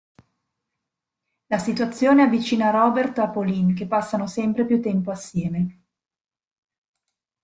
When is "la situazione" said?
1.45-2.23